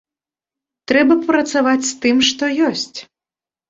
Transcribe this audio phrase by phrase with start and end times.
[0.93, 2.43] Трэба працаваць з тым, што
[2.75, 2.95] ёсць.